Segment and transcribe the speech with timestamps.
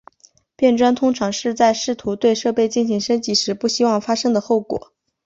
[0.55, 4.91] 变砖通常是在试图对设备进行升级时不希望发生的后果。